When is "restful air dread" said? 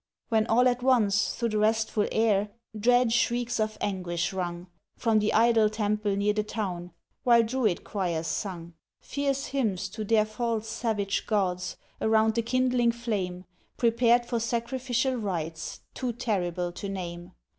1.61-3.13